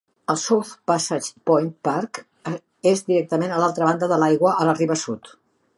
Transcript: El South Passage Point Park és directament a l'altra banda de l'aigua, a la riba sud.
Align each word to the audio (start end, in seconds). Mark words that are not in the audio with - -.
El 0.33 0.37
South 0.43 0.71
Passage 0.91 1.29
Point 1.49 1.69
Park 1.89 2.23
és 2.93 3.07
directament 3.11 3.55
a 3.55 3.61
l'altra 3.65 3.91
banda 3.91 4.13
de 4.15 4.23
l'aigua, 4.25 4.57
a 4.65 4.71
la 4.73 4.79
riba 4.83 4.97
sud. 5.07 5.37